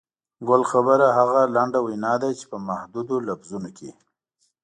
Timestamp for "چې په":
2.39-2.57